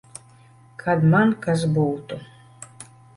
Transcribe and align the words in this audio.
Kad 0.83 1.03
man 1.11 1.33
kas 1.43 1.65
būtu. 1.75 2.17